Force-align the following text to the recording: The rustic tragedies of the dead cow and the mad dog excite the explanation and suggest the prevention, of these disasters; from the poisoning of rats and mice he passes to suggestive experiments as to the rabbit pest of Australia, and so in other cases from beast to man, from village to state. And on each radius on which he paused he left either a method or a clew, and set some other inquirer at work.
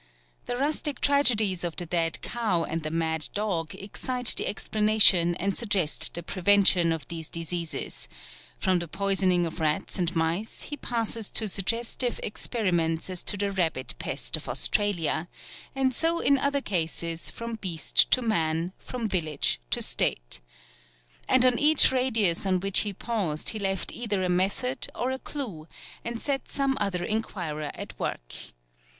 The 0.47 0.57
rustic 0.57 0.99
tragedies 0.99 1.63
of 1.63 1.75
the 1.75 1.85
dead 1.85 2.23
cow 2.23 2.63
and 2.63 2.81
the 2.81 2.89
mad 2.89 3.29
dog 3.35 3.75
excite 3.75 4.33
the 4.35 4.47
explanation 4.47 5.35
and 5.35 5.55
suggest 5.55 6.15
the 6.15 6.23
prevention, 6.23 6.91
of 6.91 7.07
these 7.07 7.29
disasters; 7.29 8.07
from 8.57 8.79
the 8.79 8.87
poisoning 8.87 9.45
of 9.45 9.59
rats 9.59 9.99
and 9.99 10.15
mice 10.15 10.63
he 10.63 10.75
passes 10.77 11.29
to 11.29 11.47
suggestive 11.47 12.19
experiments 12.23 13.11
as 13.11 13.21
to 13.21 13.37
the 13.37 13.51
rabbit 13.51 13.93
pest 13.99 14.35
of 14.35 14.49
Australia, 14.49 15.27
and 15.75 15.93
so 15.93 16.17
in 16.17 16.39
other 16.39 16.61
cases 16.61 17.29
from 17.29 17.57
beast 17.57 18.09
to 18.09 18.23
man, 18.23 18.73
from 18.79 19.07
village 19.07 19.61
to 19.69 19.83
state. 19.83 20.39
And 21.29 21.45
on 21.45 21.59
each 21.59 21.91
radius 21.91 22.47
on 22.47 22.59
which 22.61 22.79
he 22.79 22.91
paused 22.91 23.49
he 23.49 23.59
left 23.59 23.91
either 23.93 24.23
a 24.23 24.29
method 24.29 24.89
or 24.95 25.11
a 25.11 25.19
clew, 25.19 25.67
and 26.03 26.19
set 26.19 26.49
some 26.49 26.75
other 26.81 27.03
inquirer 27.03 27.69
at 27.75 27.93
work. 27.99 28.33